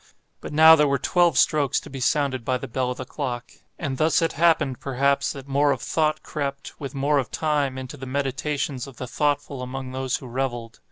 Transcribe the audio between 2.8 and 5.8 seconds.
of the clock; and thus it happened, perhaps, that more of